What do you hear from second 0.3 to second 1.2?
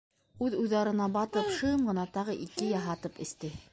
Үҙ уйҙарына